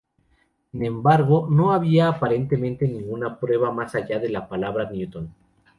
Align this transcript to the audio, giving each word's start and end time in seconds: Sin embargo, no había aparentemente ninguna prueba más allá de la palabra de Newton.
Sin 0.71 0.83
embargo, 0.83 1.45
no 1.47 1.73
había 1.73 2.07
aparentemente 2.09 2.87
ninguna 2.87 3.39
prueba 3.39 3.71
más 3.71 3.93
allá 3.93 4.17
de 4.17 4.29
la 4.29 4.49
palabra 4.49 4.85
de 4.85 4.97
Newton. 4.97 5.31